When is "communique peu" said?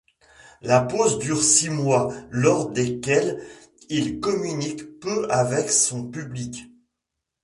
4.19-5.27